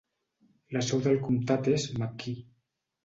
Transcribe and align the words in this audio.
La 0.77 0.81
seu 0.87 1.03
del 1.07 1.21
comtat 1.27 1.69
és 1.75 1.89
McKee. 2.01 2.43